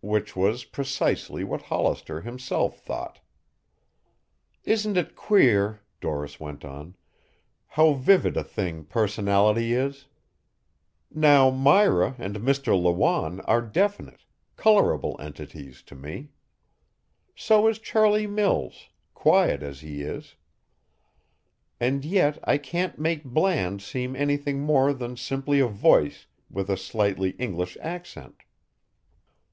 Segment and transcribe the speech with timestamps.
[0.00, 3.20] Which was precisely what Hollister himself thought.
[4.64, 6.94] "Isn't it queer," Doris went on,
[7.68, 10.06] "how vivid a thing personality is?
[11.10, 12.78] Now Myra and Mr.
[12.78, 14.24] Lawanne are definite,
[14.56, 16.32] colorable entities to me.
[17.34, 20.34] So is Charlie Mills, quiet as he is.
[21.80, 26.76] And yet I can't make Bland seem anything more than simply a voice with a
[26.76, 28.42] slightly English accent."